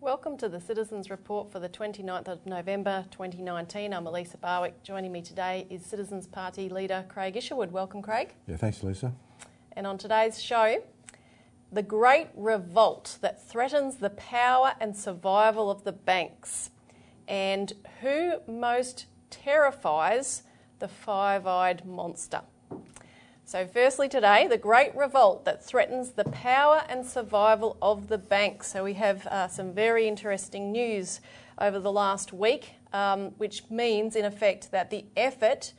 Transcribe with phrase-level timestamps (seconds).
[0.00, 3.92] Welcome to the Citizens Report for the 29th of November 2019.
[3.92, 4.82] I'm Elisa Barwick.
[4.82, 7.72] Joining me today is Citizens Party leader Craig Isherwood.
[7.72, 8.34] Welcome, Craig.
[8.46, 9.12] Yeah, thanks, Lisa.
[9.72, 10.82] And on today's show,
[11.74, 16.70] the great revolt that threatens the power and survival of the banks,
[17.26, 20.44] and who most terrifies
[20.78, 22.42] the five eyed monster.
[23.44, 28.68] So, firstly, today, the great revolt that threatens the power and survival of the banks.
[28.68, 31.20] So, we have uh, some very interesting news
[31.58, 35.74] over the last week, um, which means, in effect, that the effort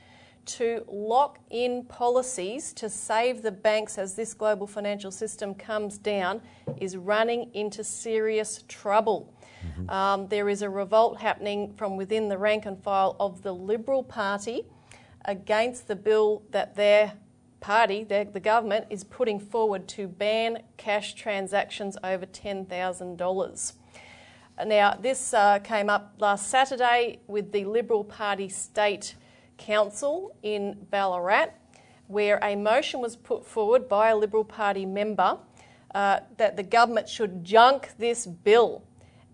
[0.45, 6.41] to lock in policies to save the banks as this global financial system comes down
[6.77, 9.33] is running into serious trouble.
[9.65, 9.89] Mm-hmm.
[9.89, 14.03] Um, there is a revolt happening from within the rank and file of the Liberal
[14.03, 14.65] Party
[15.25, 17.13] against the bill that they're
[17.65, 23.73] party, the, the government, is putting forward to ban cash transactions over $10,000.
[24.63, 29.15] Now, this uh, came up last Saturday with the Liberal Party State
[29.57, 31.49] Council in Ballarat,
[32.07, 35.37] where a motion was put forward by a Liberal Party member
[35.93, 38.83] uh, that the government should junk this bill.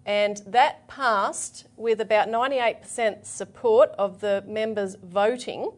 [0.06, 5.72] And that passed with about 98% support of the members voting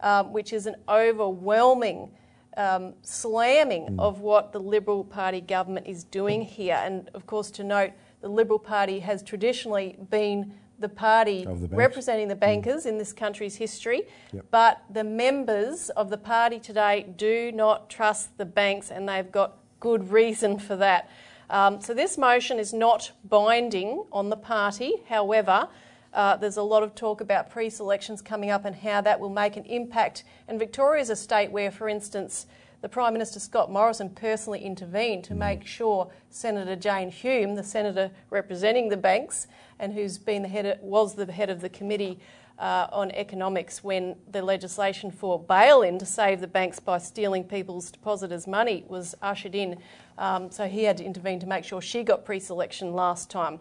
[0.00, 2.10] um, which is an overwhelming
[2.56, 4.00] um, slamming mm.
[4.00, 6.80] of what the Liberal Party government is doing here.
[6.82, 12.28] And of course, to note, the Liberal Party has traditionally been the party the representing
[12.28, 12.40] the mm.
[12.40, 12.90] bankers mm.
[12.90, 14.44] in this country's history, yep.
[14.50, 19.58] but the members of the party today do not trust the banks, and they've got
[19.80, 21.10] good reason for that.
[21.50, 25.02] Um, so, this motion is not binding on the party.
[25.08, 25.68] However,
[26.12, 29.30] uh, there's a lot of talk about pre selections coming up and how that will
[29.30, 30.24] make an impact.
[30.46, 32.46] And Victoria is a state where, for instance,
[32.80, 38.10] the Prime Minister Scott Morrison personally intervened to make sure Senator Jane Hume, the senator
[38.30, 42.20] representing the banks, and who's been the head of, was the head of the committee
[42.58, 47.90] uh, on economics when the legislation for bail-in to save the banks by stealing people's
[47.90, 49.78] depositors' money was ushered in.
[50.16, 53.60] Um, so he had to intervene to make sure she got pre-selection last time.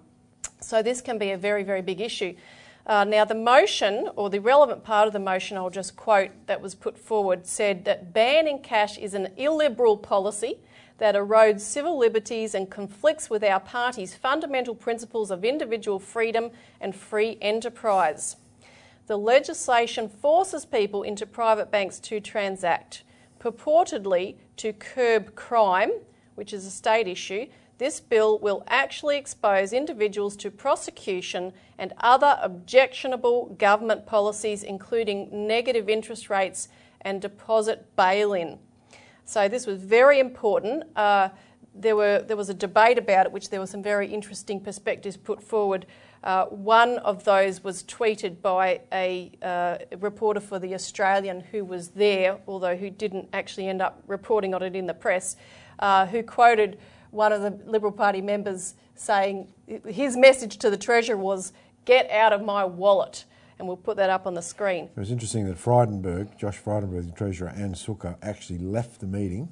[0.62, 2.36] So this can be a very, very big issue.
[2.88, 6.62] Uh, now, the motion, or the relevant part of the motion, I'll just quote that
[6.62, 10.60] was put forward, said that banning cash is an illiberal policy
[10.98, 16.50] that erodes civil liberties and conflicts with our party's fundamental principles of individual freedom
[16.80, 18.38] and free enterprise.
[19.08, 23.04] The legislation forces people into private banks to transact,
[23.38, 25.92] purportedly to curb crime,
[26.36, 32.40] which is a state issue, this bill will actually expose individuals to prosecution and other
[32.42, 36.70] objectionable government policies, including negative interest rates
[37.02, 38.58] and deposit bail in.
[39.26, 40.84] So, this was very important.
[40.96, 41.30] Uh,
[41.76, 45.18] there, were, there was a debate about it, which there were some very interesting perspectives
[45.18, 45.86] put forward.
[46.24, 51.90] Uh, one of those was tweeted by a uh, reporter for The Australian who was
[51.90, 55.36] there, although who didn't actually end up reporting on it in the press,
[55.80, 56.80] uh, who quoted
[57.12, 59.48] one of the Liberal Party members saying
[59.88, 61.54] his message to the Treasurer was,
[61.86, 63.26] get out of my wallet.
[63.60, 64.86] And we'll put that up on the screen.
[64.96, 69.52] It was interesting that Frydenberg, Josh Frydenberg, the Treasurer, and Sukkar actually left the meeting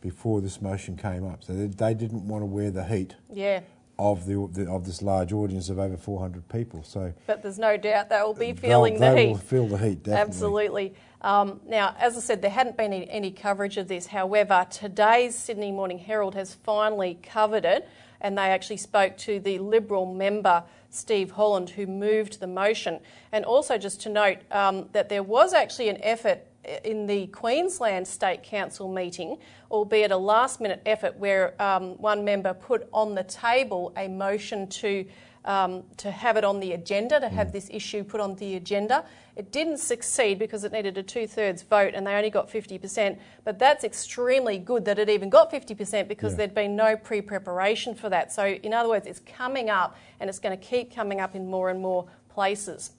[0.00, 1.44] before this motion came up.
[1.44, 3.60] So they, they didn't want to wear the heat yeah.
[3.98, 6.82] of the, the, of this large audience of over 400 people.
[6.82, 9.32] So, But there's no doubt they will be feeling the they heat.
[9.32, 10.20] Will feel the heat, definitely.
[10.20, 10.94] Absolutely.
[11.22, 14.08] Um, now, as I said, there hadn't been any, any, coverage of this.
[14.08, 17.88] However, today's Sydney Morning Herald has finally covered it,
[18.20, 22.98] and they actually spoke to the Liberal member, Steve Holland, who moved the motion.
[23.30, 26.40] And also, just to note um, that there was actually an effort
[26.84, 29.38] in the Queensland State Council meeting,
[29.70, 34.66] albeit a last minute effort, where um, one member put on the table a motion
[34.68, 35.06] to
[35.44, 37.52] um, to have it on the agenda, to have mm.
[37.52, 39.04] this issue put on the agenda.
[39.34, 43.18] It didn't succeed because it needed a two thirds vote and they only got 50%.
[43.44, 46.36] But that's extremely good that it even got 50% because yeah.
[46.36, 48.32] there'd been no pre preparation for that.
[48.32, 51.50] So, in other words, it's coming up and it's going to keep coming up in
[51.50, 52.92] more and more places.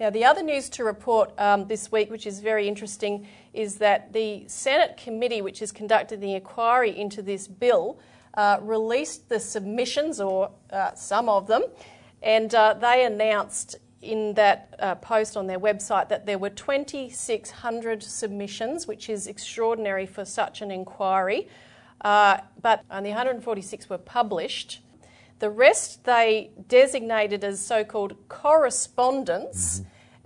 [0.00, 4.12] Now, the other news to report um, this week, which is very interesting, is that
[4.12, 7.98] the Senate committee, which has conducted the inquiry into this bill,
[8.34, 11.62] uh, released the submissions, or uh, some of them,
[12.22, 18.02] and uh, they announced in that uh, post on their website that there were 2,600
[18.02, 21.48] submissions, which is extraordinary for such an inquiry,
[22.00, 24.80] uh, but only 146 were published.
[25.38, 29.82] The rest they designated as so called correspondence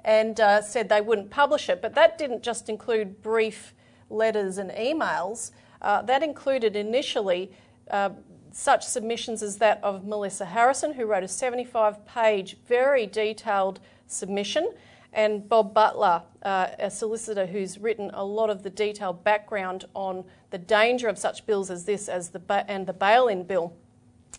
[0.06, 0.22] Mm-hmm.
[0.22, 1.82] and uh, said they wouldn't publish it.
[1.82, 3.74] But that didn't just include brief
[4.08, 5.50] letters and emails,
[5.82, 7.50] uh, that included initially
[7.90, 8.10] uh,
[8.52, 14.72] such submissions as that of Melissa Harrison, who wrote a 75 page, very detailed submission,
[15.12, 20.24] and Bob Butler, uh, a solicitor who's written a lot of the detailed background on
[20.50, 23.72] the danger of such bills as this as the ba- and the bail in bill.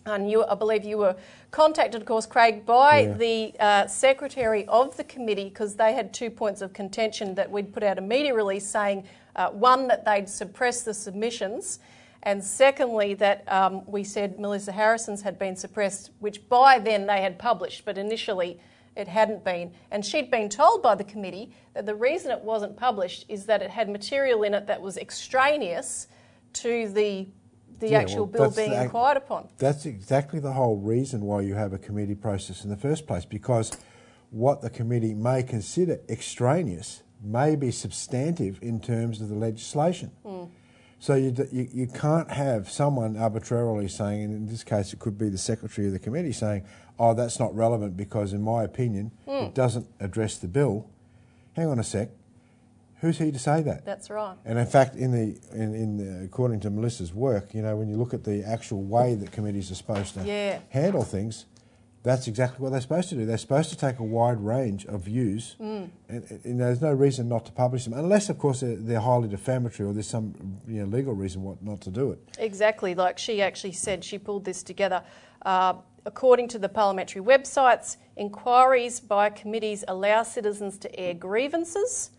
[0.05, 1.15] And you, I believe you were
[1.51, 3.13] contacted, of course, Craig, by Yeah.
[3.13, 7.73] the uh, secretary of the committee because they had two points of contention that we'd
[7.73, 9.03] put out a media release saying
[9.35, 11.79] uh, one, that they'd suppress the submissions,
[12.23, 17.21] and secondly, that um, we said Melissa Harrison's had been suppressed, which by then they
[17.21, 18.59] had published, but initially
[18.95, 19.71] it hadn't been.
[19.91, 23.61] And she'd been told by the committee that the reason it wasn't published is that
[23.61, 26.07] it had material in it that was extraneous
[26.53, 27.27] to the,
[27.79, 29.49] the Yeah, actual well, bill being the- inquired upon.
[29.59, 33.23] That's exactly the whole reason why you have a committee process in the first place,
[33.25, 33.71] because
[34.31, 40.11] what the committee may consider extraneous may be substantive in terms of the legislation.
[40.99, 45.17] So you, you, you can't have someone arbitrarily saying, and in this case it could
[45.17, 46.63] be the secretary of the committee saying,
[46.99, 49.53] oh, that's not relevant because in my opinion it hmm.
[49.53, 50.89] doesn't address the bill.
[51.55, 52.09] Hang on a sec.
[53.01, 53.85] Who's he to say that?
[53.85, 54.35] That's right.
[54.43, 57.89] And in fact, in the, in, in the, according to Melissa's work, you know, when
[57.89, 60.59] you look at the actual way that committees are supposed to Yeah.
[60.69, 61.45] handle things,
[62.07, 63.25] that's exactly what they're supposed to do.
[63.25, 65.89] They're supposed to take a wide range of views, Mm.
[66.09, 69.27] and, and there's no reason not to publish them, unless, of course, they're, they're highly
[69.27, 70.33] defamatory or there's some
[70.67, 72.19] you know, legal reason what not to do it.
[72.39, 75.03] Exactly, like she actually said, she pulled this together.
[75.45, 75.73] Uh,
[76.05, 82.11] according to the parliamentary websites, inquiries by committees allow citizens to air grievances.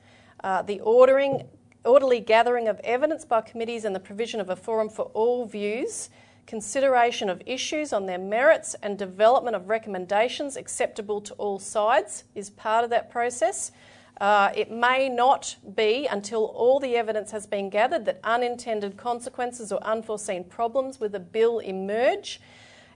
[0.45, 1.43] Uh, the ordering,
[1.85, 6.11] orderly gathering of evidence by committees and the provision of a forum for all views,
[6.49, 12.49] consideration of issues on their merits, and development of recommendations acceptable to all sides is
[12.49, 13.71] part of that process.
[14.19, 19.71] Uh, it may not be until all the evidence has been gathered that unintended consequences
[19.71, 22.41] or unforeseen problems with a bill emerge.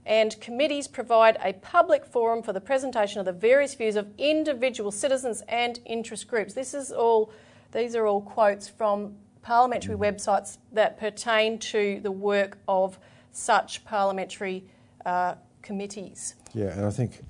[0.06, 4.90] And committees provide a public forum for the presentation of the various views of individual
[4.90, 6.54] citizens and interest groups.
[6.54, 7.30] This is all;
[7.70, 12.98] these are all quotes from parliamentary websites that pertain to the work of
[13.32, 14.64] such parliamentary
[15.04, 16.34] uh, committees.
[16.54, 17.20] Yeah, and I think,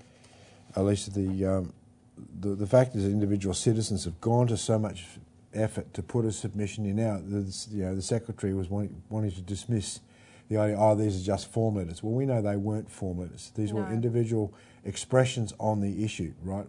[0.76, 1.72] Elisa, the, um,
[2.40, 5.04] the the fact is that individual citizens have gone to so much
[5.54, 7.20] effort to put a submission in now.
[7.24, 10.00] The, you know, the secretary was wanting, wanting to dismiss
[10.48, 10.76] the idea.
[10.78, 12.02] Oh, these are just form letters.
[12.02, 13.52] Well, we know they weren't form letters.
[13.54, 14.52] These were individual
[14.84, 16.32] expressions on the issue.
[16.42, 16.66] Right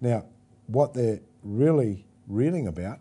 [0.00, 0.24] now,
[0.66, 3.00] what they're really reeling about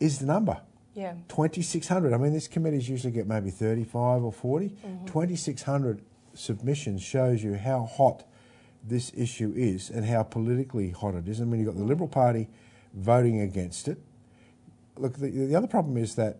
[0.00, 0.60] is the number.
[0.96, 1.12] Yeah.
[1.28, 2.14] 2,600.
[2.14, 4.68] I mean, this committees usually get maybe 35 or 40.
[4.68, 5.06] Mm-hmm.
[5.06, 6.00] 2,600
[6.32, 8.24] submissions shows you how hot
[8.82, 11.38] this issue is and how politically hot it is.
[11.38, 12.48] And when you've got the Liberal Party
[12.94, 13.98] voting against it,
[14.96, 16.38] look, the, the other problem is that,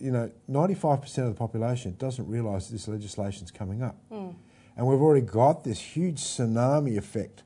[0.00, 3.96] you know, 95% of the population doesn't realise this legislation's coming up.
[4.10, 4.34] Mm.
[4.76, 7.44] And we've already got this huge tsunami effect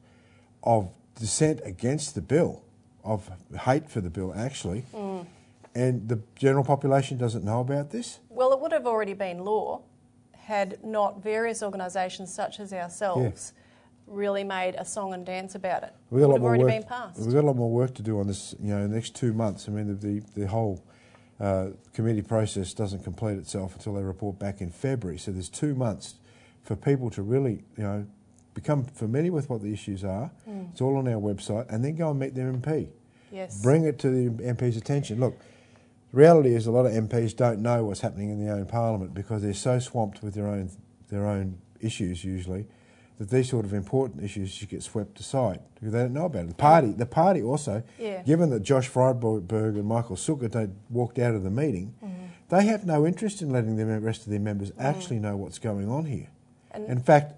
[0.62, 2.62] of dissent against the bill,
[3.04, 3.30] of
[3.64, 4.84] hate for the bill, actually.
[4.94, 5.26] Mm.
[5.76, 8.20] And the general population doesn't know about this.
[8.30, 9.82] Well, it would have already been law
[10.34, 13.52] had not various organisations such as ourselves
[14.06, 15.92] really made a song and dance about it.
[16.08, 16.72] We've got a would lot have more already work.
[16.72, 17.20] been passed.
[17.20, 18.54] We've got a lot more work to do on this.
[18.58, 19.68] You know, in the next two months.
[19.68, 20.82] I mean, the the, the whole
[21.38, 25.18] uh, committee process doesn't complete itself until they report back in February.
[25.18, 26.14] So there's two months
[26.62, 28.06] for people to really, you know,
[28.54, 30.30] become familiar with what the issues are.
[30.48, 30.70] Mm.
[30.70, 32.88] It's all on our website, and then go and meet their MP.
[33.30, 33.60] Yes.
[33.60, 35.20] Bring it to the MP's attention.
[35.20, 35.38] Look,
[36.16, 39.42] reality is a lot of MPs don't know what's happening in their own parliament because
[39.42, 40.70] they're so swamped with their own
[41.08, 42.66] their own issues usually
[43.18, 46.44] that these sort of important issues should get swept aside because they don't know about
[46.44, 46.48] it.
[46.48, 48.22] The party, the party also, Yeah.
[48.22, 51.94] given that Josh Frydenberg and Michael Sukkar don't- walked out of the meeting,
[52.48, 55.88] they have no interest in letting the rest of their members actually know what's going
[55.88, 56.26] on here.
[56.72, 57.34] And- in fact,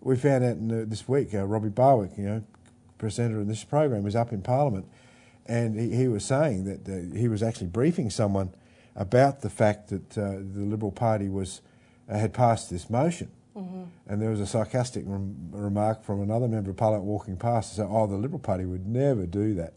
[0.00, 2.42] we found out in the, this week, uh, Robbie Barwick, you know,
[2.98, 4.86] presenter in this program, was up in Parliament,
[5.48, 8.50] and he, he was saying that uh, he was actually briefing someone
[8.94, 11.60] about the fact that uh, the Liberal Party was
[12.08, 13.30] uh, had passed this motion.
[13.56, 13.84] Mm-hmm.
[14.08, 17.88] And there was a sarcastic rem- remark from another member of Parliament walking past saying,
[17.90, 19.74] "Oh, the Liberal Party would never do that,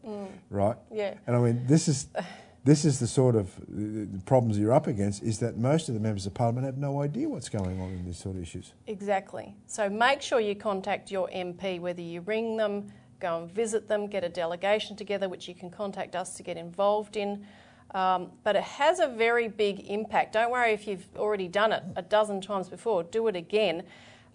[0.50, 0.98] right?" Mm.
[0.98, 1.14] Yeah.
[1.26, 2.08] And I mean, this is
[2.66, 5.24] this is the sort of uh, the problems you're up against.
[5.24, 8.06] Is that most of the members of Parliament have no idea what's going on in
[8.06, 8.74] these sort of issues.
[8.88, 9.56] Exactly.
[9.66, 14.08] So make sure you contact your MP, whether you ring them, go and visit them,
[14.08, 17.46] get a delegation together, which you can contact us to get involved in.
[17.92, 20.34] Um, but it has a very big impact.
[20.34, 23.84] Don't worry if you've already done it a dozen times before, do it again.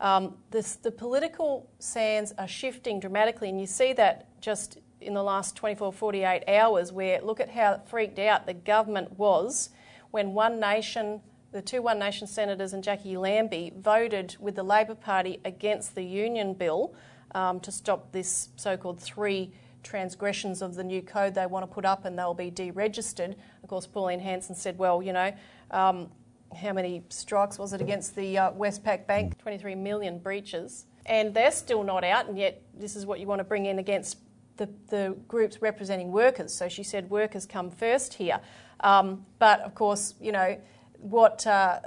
[0.01, 5.23] Um, this, the political sands are shifting dramatically, and you see that just in the
[5.23, 9.71] last 24, 48 hours, where look at how freaked out the government was
[10.11, 11.21] when One Nation,
[11.53, 16.03] the two One Nation senators and Jackie Lambie voted with the Labor Party against the
[16.03, 16.95] union bill
[17.35, 21.73] um, to stop this so called three transgressions of the new code they want to
[21.73, 23.37] put up and they'll be deregistered.
[23.63, 25.33] Of course, Pauline Hanson said, well, you know,
[25.71, 26.11] um,
[26.57, 29.39] how many strikes was it against the uh, Westpac Bank?
[29.39, 30.87] 23 million breaches.
[31.07, 33.79] And they're still not out, and yet this is what you want to bring in
[33.79, 34.19] against
[34.57, 36.55] the, the groups representing workers.
[36.55, 38.41] So she said workers come first here.
[38.81, 40.59] Um, but of course, you know,
[40.99, 41.81] what uh,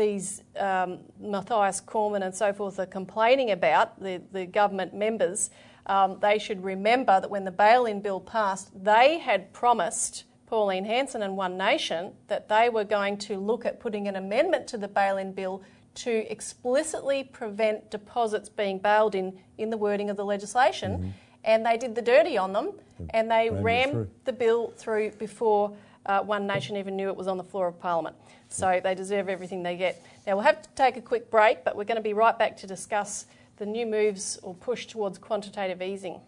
[0.00, 5.50] these um, Mathias Cormann and so forth are complaining about, the, the government members,
[5.86, 10.86] um, they should remember that when the bail in bill passed, they had promised Pauline
[10.86, 14.78] Hanson and One Nation that they were going to look at putting an amendment to
[14.78, 15.62] the bail in bill
[15.96, 20.92] to explicitly prevent deposits being bailed in in the wording of the legislation.
[20.92, 21.10] Mm-hmm
[21.44, 22.72] and they did the dirty on them,
[23.10, 25.74] and they rammed the bill through before
[26.06, 28.16] uh, One Nation even knew it was on the floor of Parliament.
[28.48, 30.02] So they deserve everything they get.
[30.26, 32.56] Now we'll have to take a quick break, but we're going to be right back
[32.58, 33.26] to discuss
[33.56, 36.20] the new moves or push towards quantitative easing.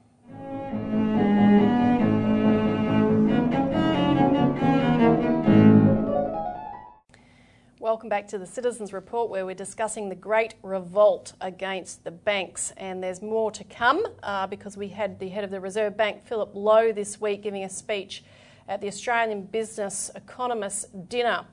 [7.82, 12.72] Welcome back to the Citizens Report, where we're discussing the great revolt against the banks.
[12.76, 16.24] And there's more to come uh, because we had the head of the Reserve Bank,
[16.24, 18.22] Philip Lowe, this week giving a speech
[18.68, 21.44] at the Australian Business Economists Dinner.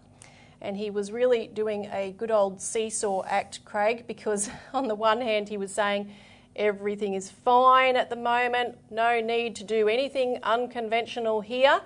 [0.62, 5.22] And he was really doing a good old seesaw act, Craig, because on the one
[5.22, 6.12] hand, he was saying
[6.56, 11.82] everything is fine at the moment, no need to do anything unconventional here.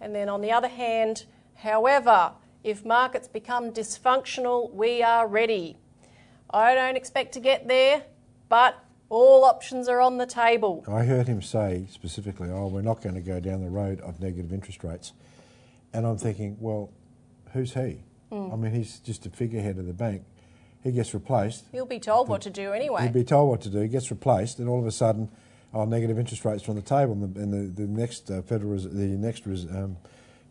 [0.00, 2.32] And then on the other hand, however,
[2.64, 5.76] if markets become dysfunctional, we are ready.
[6.50, 8.02] I don't expect to get there,
[8.48, 10.84] but all options are on the table.
[10.88, 14.20] I heard him say specifically, oh, we're not going to go down the road of
[14.20, 15.12] negative interest rates.
[15.92, 16.90] And I'm thinking, well,
[17.52, 18.02] who's he?
[18.32, 18.52] Mm.
[18.52, 20.24] I mean, he's just a figurehead of the bank.
[20.82, 21.64] He gets replaced.
[21.72, 23.02] He'll be told the, what to do anyway.
[23.02, 23.80] He'll be told what to do.
[23.80, 25.30] He gets replaced, and all of a sudden,
[25.72, 27.12] oh, negative interest rates are on the table.
[27.12, 29.96] And the, and the, the next uh, Federal, the next um,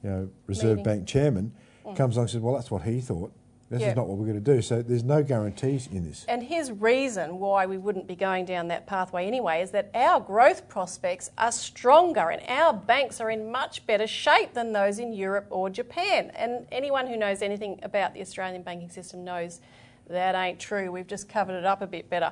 [0.04, 0.84] you know, Reserve Meeting.
[0.84, 1.54] Bank chairman
[1.86, 1.96] mm.
[1.96, 3.32] comes along and says, well, that's what he thought.
[3.70, 4.62] This is not what we're going to do.
[4.62, 6.24] So there's no guarantees in this.
[6.28, 10.20] And his reason why we wouldn't be going down that pathway anyway is that our
[10.20, 15.14] growth prospects are stronger and our banks are in much better shape than those in
[15.14, 16.32] Europe or Japan.
[16.36, 19.62] And anyone who knows anything about the Australian banking system knows
[20.10, 20.92] that ain't true.
[20.92, 22.32] We've just covered it up a bit better.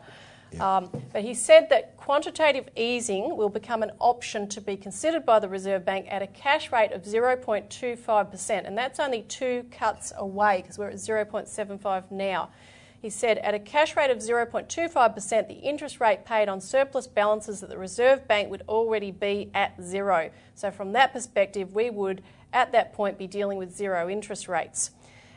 [0.59, 5.39] Um, but he said that quantitative easing will become an option to be considered by
[5.39, 10.61] the Reserve Bank at a cash rate of 0.25%, and that's only two cuts away
[10.61, 12.49] because we're at 0.75 now.
[13.01, 17.61] He said at a cash rate of 0.25%, the interest rate paid on surplus balances
[17.61, 20.31] at the Reserve Bank would already be at zero.
[20.55, 24.91] So, from that perspective, we would at that point be dealing with zero interest rates.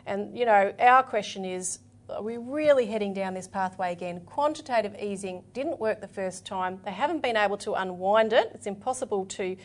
[0.07, 4.21] And, you know, our question is are we really heading down this pathway again?
[4.21, 6.81] Quantitative easing didn't work the first time.
[6.85, 8.51] They haven't been able to unwind it.
[8.55, 9.57] It's impossible to,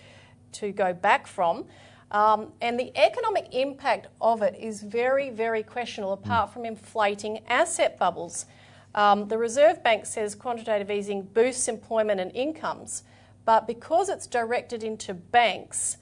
[0.54, 1.66] to go back from.
[2.12, 7.98] Um, and the economic impact of it is very, very questionable apart from inflating asset
[7.98, 8.46] bubbles.
[8.94, 13.04] Um, the Reserve Bank says quantitative easing boosts employment and incomes,
[13.46, 15.98] but because it's directed into banks,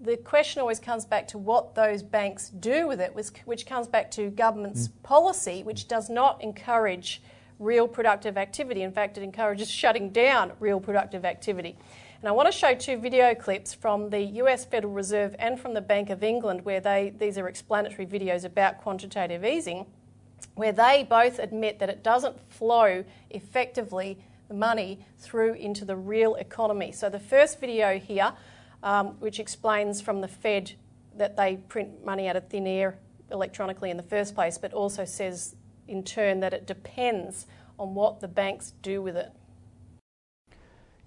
[0.00, 4.10] the question always comes back to what those banks do with it, which comes back
[4.12, 5.02] to government's mm.
[5.02, 7.22] policy, which does not encourage
[7.58, 8.82] real productive activity.
[8.82, 11.76] In fact, it encourages shutting down real productive activity.
[12.20, 15.74] And I want to show two video clips from the US Federal Reserve and from
[15.74, 19.86] the Bank of England, where they, these are explanatory videos about quantitative easing,
[20.54, 26.34] where they both admit that it doesn't flow effectively the money through into the real
[26.36, 26.92] economy.
[26.92, 28.32] So the first video here
[28.82, 30.72] um, which explains from the Fed
[31.16, 32.98] that they print money out of thin air
[33.30, 35.56] electronically in the first place, but also says
[35.88, 37.46] in turn that it depends
[37.78, 39.32] on what the banks do with it.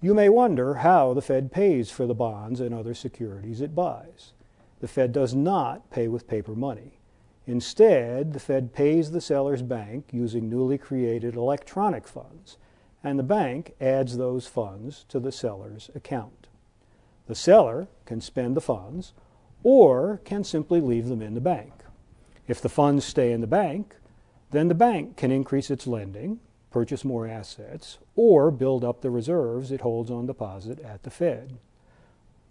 [0.02, 4.32] You may wonder how the Fed pays for the bonds and other securities it buys.
[4.80, 6.98] The Fed does not pay with paper money.
[7.46, 12.56] Instead, the Fed pays the seller's bank using newly created electronic funds,
[13.04, 16.46] and the bank adds those funds to the seller's account.
[17.26, 19.12] The seller can spend the funds
[19.62, 21.72] or can simply leave them in the bank.
[22.48, 23.94] If the funds stay in the bank,
[24.50, 29.70] then the bank can increase its lending, purchase more assets, or build up the reserves
[29.70, 31.58] it holds on deposit at the Fed.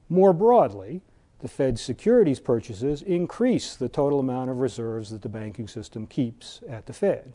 [0.08, 1.02] More broadly,
[1.40, 6.62] the Fed's securities purchases increase the total amount of reserves that the banking system keeps
[6.68, 7.34] at the Fed.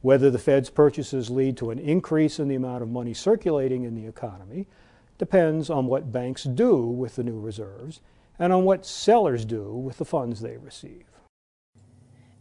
[0.00, 3.94] Whether the Fed's purchases lead to an increase in the amount of money circulating in
[3.94, 4.66] the economy
[5.18, 8.00] depends on what banks do with the new reserves
[8.38, 11.04] and on what sellers do with the funds they receive.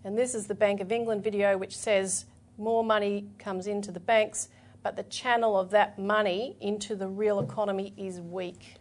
[0.03, 2.25] And this is the Bank of England video, which says
[2.57, 4.49] more money comes into the banks,
[4.81, 8.75] but the channel of that money into the real economy is weak.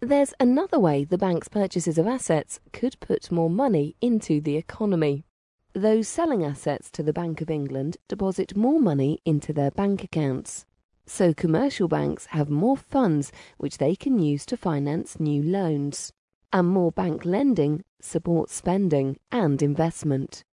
[0.00, 5.24] There's another way the bank's purchases of assets could put more money into the economy.
[5.74, 10.64] Those selling assets to the Bank of England deposit more money into their bank accounts.
[11.12, 16.12] So commercial banks have more funds which they can use to finance new loans.
[16.52, 20.44] And more bank lending supports spending and investment.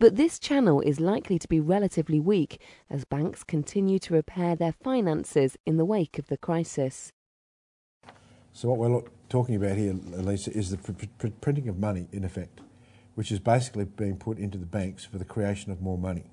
[0.00, 4.72] But this channel is likely to be relatively weak as banks continue to repair their
[4.72, 7.12] finances in the wake of the crisis.
[8.54, 12.24] So what we're talking about here, Lisa, is the pr- pr- printing of money, in
[12.24, 12.62] effect,
[13.16, 16.24] which is basically being put into the banks for the creation of more money.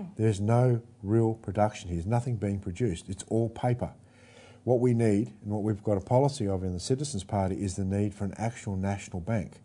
[0.00, 0.16] Mm.
[0.16, 1.96] There's no real production here.
[1.96, 3.08] There's nothing being produced.
[3.08, 3.92] It's all paper.
[4.64, 7.76] What we need, and what we've got a policy of in the Citizens Party, is
[7.76, 9.60] the need for an actual national bank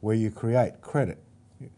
[0.00, 1.18] where you create credit,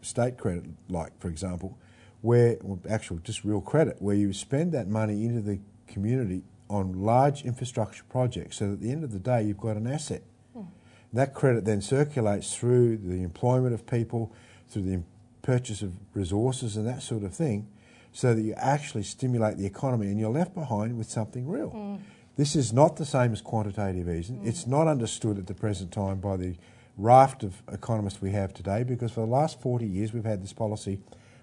[0.01, 1.77] state credit, like, for example,
[2.21, 7.03] where, well, actual, just real credit, where you spend that money into the community on
[7.03, 10.21] large infrastructure projects so that at the end of the day you've got an asset.
[10.55, 10.67] Mm.
[11.11, 14.31] That credit then circulates through the employment of people,
[14.69, 15.03] through the
[15.41, 17.67] purchase of resources and that sort of thing,
[18.11, 21.71] so that you actually stimulate the economy and you're left behind with something real.
[21.71, 21.99] Mm.
[22.35, 24.39] This is not the same as quantitative easing.
[24.39, 24.47] Mm.
[24.47, 26.55] It's not understood at the present time by the
[26.97, 30.53] raft of economists we have today because for the last 40 years we've had this
[30.53, 30.99] policy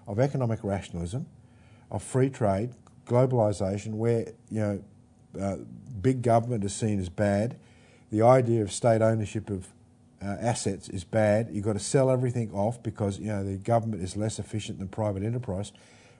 [0.07, 1.25] of economic rationalism,
[1.91, 2.71] of free trade,
[3.05, 4.83] globalisation, where you know
[5.39, 5.57] uh,
[6.01, 7.57] big government is seen as bad.
[8.11, 9.67] The idea of state ownership of
[10.21, 11.49] uh, assets is bad.
[11.51, 14.87] You've got to sell everything off because you know the government is less efficient than
[14.87, 15.71] private enterprise.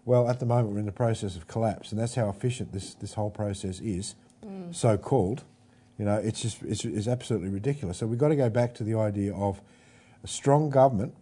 [0.06, 2.94] Well, at the moment we're in the process of collapse, and that's how efficient this,
[2.96, 4.16] this whole process is,
[4.46, 4.74] mm.
[4.74, 5.44] so called.
[5.98, 7.98] You know, it's just it's, it's absolutely ridiculous.
[7.98, 9.62] So we've got to go back to the idea of
[10.24, 11.14] a strong government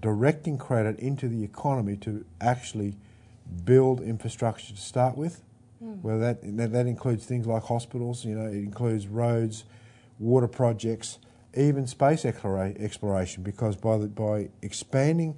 [0.00, 2.94] directing credit into the economy to actually
[3.64, 5.42] build infrastructure to start with
[5.82, 6.00] Mm.
[6.02, 8.24] Well, that, that, that includes things like hospitals.
[8.24, 9.64] You know, it includes roads,
[10.18, 11.18] water projects,
[11.56, 13.42] even space exploration.
[13.42, 15.36] Because by the, by expanding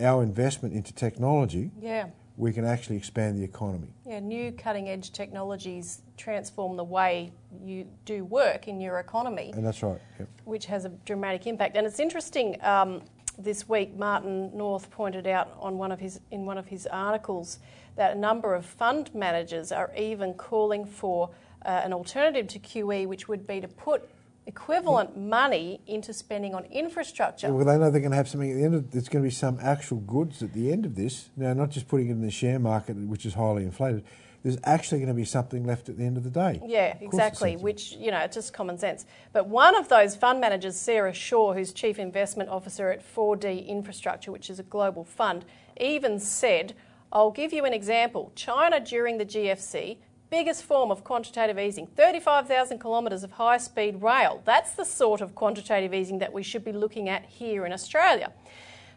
[0.00, 2.08] our investment into technology, yeah.
[2.36, 3.88] we can actually expand the economy.
[4.06, 7.32] Yeah, new cutting edge technologies transform the way
[7.62, 9.52] you do work in your economy.
[9.54, 10.00] And that's right.
[10.18, 10.28] Yep.
[10.44, 11.76] Which has a dramatic impact.
[11.76, 12.56] And it's interesting.
[12.62, 13.02] Um,
[13.38, 17.58] this week, Martin North pointed out on one of his in one of his articles
[17.96, 21.30] that a number of fund managers are even calling for
[21.64, 24.08] uh, an alternative to QE, which would be to put
[24.46, 27.52] equivalent money into spending on infrastructure.
[27.52, 29.26] Well, they know they're going to have something at the end of there's going to
[29.28, 31.30] be some actual goods at the end of this.
[31.36, 34.04] Now, not just putting it in the share market, which is highly inflated.
[34.42, 36.62] There's actually going to be something left at the end of the day.
[36.64, 39.04] Yeah, exactly, which, you know, it's just common sense.
[39.34, 44.32] But one of those fund managers, Sarah Shaw, who's Chief Investment Officer at 4D Infrastructure,
[44.32, 45.44] which is a global fund,
[45.78, 46.74] even said,
[47.12, 48.32] I'll give you an example.
[48.34, 49.98] China during the GFC,
[50.30, 54.40] biggest form of quantitative easing, 35,000 kilometres of high speed rail.
[54.44, 58.32] That's the sort of quantitative easing that we should be looking at here in Australia.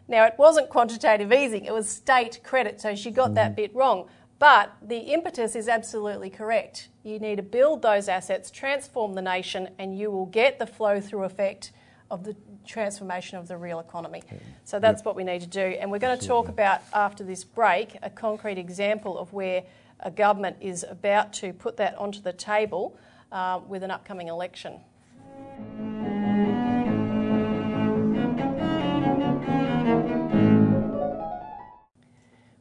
[0.06, 3.74] Now, it wasn't quantitative easing, it was state credit, so she got mm that bit
[3.74, 4.08] wrong.
[4.38, 6.88] But the impetus is absolutely correct.
[7.02, 11.00] You need to build those assets, transform the nation, and you will get the flow
[11.00, 11.72] through effect
[12.10, 14.22] of the transformation of the real economy.
[14.64, 15.06] So that's yep.
[15.06, 15.60] what we need to do.
[15.80, 19.64] And we're going to talk about, after this break, a concrete example of where
[20.00, 22.98] a government is about to put that onto the table
[23.32, 24.80] uh, with an upcoming election.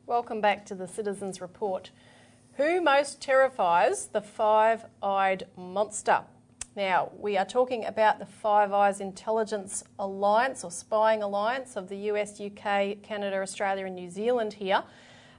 [0.06, 1.92] Welcome back to the Citizens Report.
[2.58, 6.22] Who most terrifies the five eyed monster?
[6.76, 11.98] Now, we are talking about the Five Eyes Intelligence Alliance or Spying Alliance of the
[12.12, 14.84] US, UK, Canada, Australia, and New Zealand here.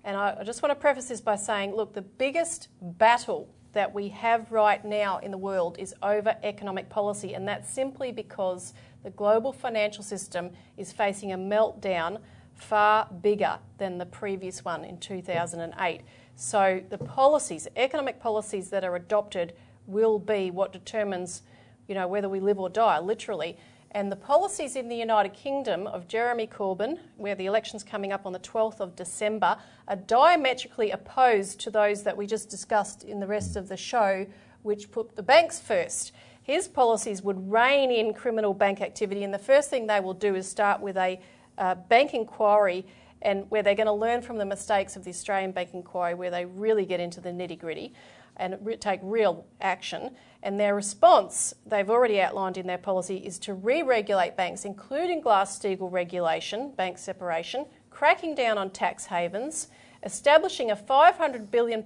[0.04, 4.08] And I just want to preface this by saying look, the biggest battle that we
[4.08, 9.10] have right now in the world is over economic policy, and that's simply because the
[9.10, 12.18] global financial system is facing a meltdown
[12.54, 16.02] far bigger than the previous one in 2008.
[16.36, 19.54] So, the policies, economic policies that are adopted,
[19.86, 21.42] will be what determines,
[21.88, 23.56] you know, whether we live or die, literally.
[23.94, 28.26] And the policies in the United Kingdom of Jeremy Corbyn, where the election's coming up
[28.26, 33.20] on the 12th of December, are diametrically opposed to those that we just discussed in
[33.20, 34.26] the rest of the show,
[34.62, 36.10] which put the banks first.
[36.42, 40.34] His policies would rein in criminal bank activity, and the first thing they will do
[40.34, 41.20] is start with a
[41.56, 42.84] uh, bank inquiry
[43.22, 46.30] and where they're going to learn from the mistakes of the Australian Bank Inquiry, where
[46.30, 47.94] they really get into the nitty gritty
[48.36, 50.10] and re- take real action.
[50.42, 55.20] And their response, they've already outlined in their policy, is to re regulate banks, including
[55.20, 59.68] Glass Steagall regulation, bank separation, cracking down on tax havens,
[60.02, 61.84] establishing a £500 billion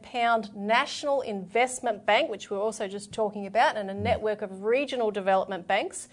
[0.56, 5.68] national investment bank, which we're also just talking about, and a network of regional development
[5.68, 6.08] banks,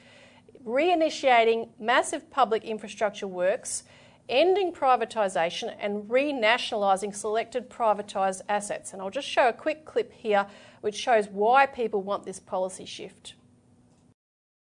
[0.66, 3.84] reinitiating massive public infrastructure works
[4.30, 8.94] ending privatisation and renationalising selected privatised assets.
[8.94, 10.48] And I'll just show a quick clip here
[10.82, 13.36] which shows why people want this policy shift.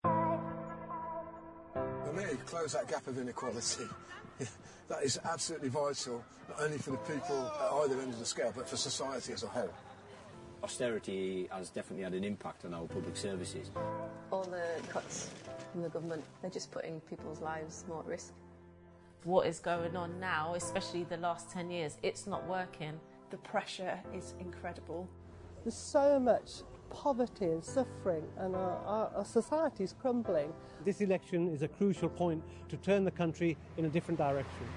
[0.03, 3.83] For me, close that gap of inequality.
[4.88, 8.53] that is absolutely vital, not only for the people at either end of the scale,
[8.55, 9.73] but for society as a whole.
[10.63, 13.69] Austerity has definitely had an impact on our public services.
[14.31, 15.29] All the cuts
[15.71, 18.33] from the government, they're just putting people's lives more at risk
[19.23, 22.99] what is going on now, especially the last 10 years, it's not working.
[23.30, 25.10] The pressure is incredible.
[25.63, 30.53] There's so much poverty and suffering, and our, our, our society is crumbling.
[30.86, 34.67] This election is a crucial point to turn the country in a different direction.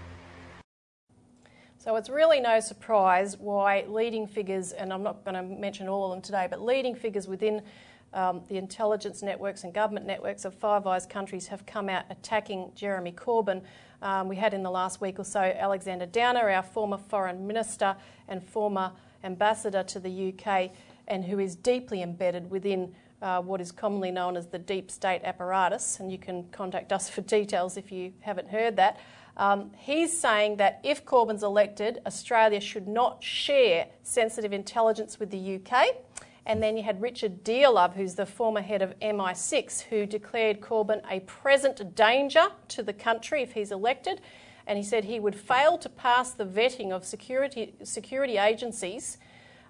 [1.78, 6.06] So it's really no surprise why leading figures, and I'm not going to mention all
[6.06, 7.62] of them today, but leading figures within
[8.12, 12.72] um, the intelligence networks and government networks of Five Eyes countries have come out attacking
[12.74, 13.62] Jeremy Corbyn.
[14.02, 17.96] Um, we had in the last week or so Alexander Downer, our former foreign minister
[18.28, 18.92] and former
[19.22, 20.70] ambassador to the UK,
[21.06, 25.20] and who is deeply embedded within uh, what is commonly known as the deep state
[25.24, 26.00] apparatus.
[26.00, 28.98] And you can contact us for details if you haven't heard that.
[29.36, 35.56] Um, he's saying that if Corbyn's elected, Australia should not share sensitive intelligence with the
[35.56, 35.86] UK.
[36.46, 41.02] And then you had Richard Dearlove, who's the former head of MI6, who declared Corbyn
[41.10, 44.20] a present danger to the country if he's elected.
[44.66, 49.18] And he said he would fail to pass the vetting of security, security agencies.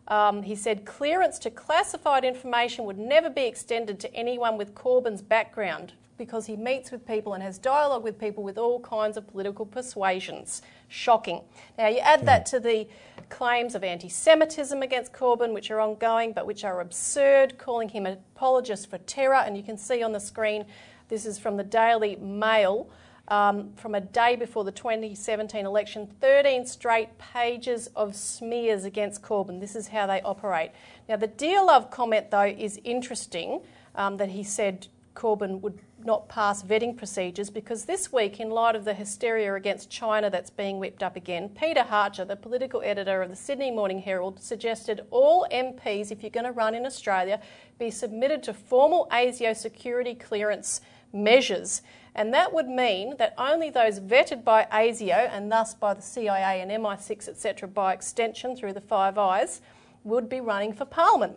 [0.09, 5.23] Um, he said clearance to classified information would never be extended to anyone with Corbyn's
[5.23, 9.27] background because he meets with people and has dialogue with people with all kinds of
[9.27, 10.61] political persuasions.
[10.89, 11.41] Shocking.
[11.79, 12.87] Now, you add that to the
[13.31, 18.05] claims of anti Semitism against Corbyn, which are ongoing but which are absurd, calling him
[18.05, 19.37] an apologist for terror.
[19.37, 20.67] And you can see on the screen,
[21.09, 22.91] this is from the Daily Mail.
[23.29, 29.61] Um, from a day before the 2017 election, 13 straight pages of smears against Corbyn.
[29.61, 30.73] This is how they operate.
[31.09, 33.61] Now, the Dearlove comment, though, is interesting
[33.95, 38.75] um, that he said Corbyn would not pass vetting procedures because this week, in light
[38.75, 43.23] of the hysteria against China that's being whipped up again, Peter Hartcher, the political editor
[43.23, 47.41] of the Sydney Morning Herald, suggested all MPs, if you're going to run in Australia,
[47.79, 50.81] be submitted to formal ASIO security clearance
[51.13, 51.83] measures.
[52.15, 56.61] And that would mean that only those vetted by ASIO and thus by the CIA
[56.61, 59.61] and MI6, etc., by extension through the Five Eyes,
[60.05, 61.37] would be running for Parliament.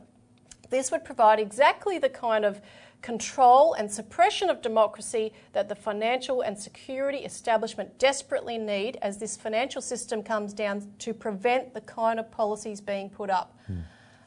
[0.69, 2.60] This would provide exactly the kind of
[3.04, 9.38] control and suppression of democracy that the financial and security establishment desperately need as this
[9.38, 13.56] financial system comes down to prevent the kind of policies being put up.
[13.68, 13.80] Hmm.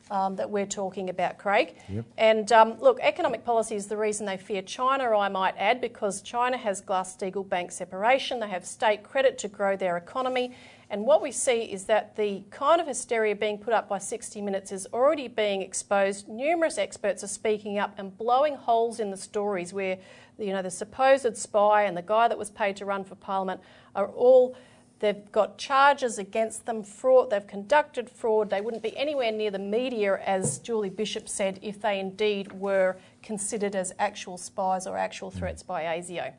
[0.09, 1.75] Um, that we're talking about, Craig.
[1.89, 2.05] Yep.
[2.17, 6.23] And um, look, economic policy is the reason they fear China, I might add, because
[6.23, 10.55] China has Glass Steagall bank separation, they have state credit to grow their economy,
[10.89, 14.41] and what we see is that the kind of hysteria being put up by 60
[14.41, 16.29] Minutes is already being exposed.
[16.29, 19.99] Numerous experts are speaking up and blowing holes in the stories where,
[20.39, 23.61] you know, the supposed spy and the guy that was paid to run for Parliament
[23.97, 24.57] are all.
[24.99, 28.49] They've got charges against them, fraud, they've conducted fraud.
[28.49, 32.97] They wouldn't be anywhere near the media, as Julie Bishop said, if they indeed were
[33.23, 36.33] considered as actual spies or actual threats by ASIO.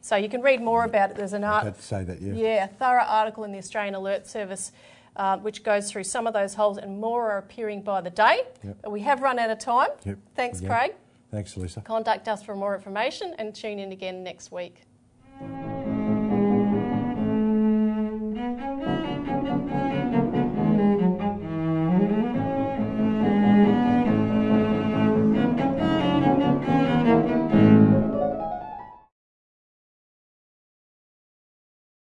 [0.00, 1.16] So you can read more about it.
[1.16, 2.32] There's an art- to say that, yeah.
[2.34, 4.72] Yeah, thorough article in the Australian Alert Service.
[5.16, 8.42] Uh, which goes through some of those holes, and more are appearing by the day.
[8.62, 8.76] Yep.
[8.80, 9.88] But we have run out of time.
[10.04, 10.18] Yep.
[10.36, 10.94] Thanks, Craig.
[11.32, 11.80] Thanks, Lisa.
[11.80, 14.82] Contact us for more information and tune in again next week.